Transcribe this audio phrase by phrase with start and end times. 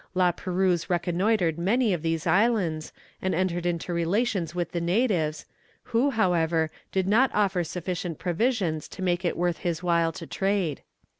[0.15, 5.45] La Perouse reconnoitred many of these islands, and entered into relations with the natives,
[5.93, 10.81] who, however, did not offer sufficient provisions to make it worth his while to trade.